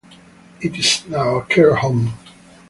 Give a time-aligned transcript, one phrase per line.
[0.61, 2.13] It is now a care home.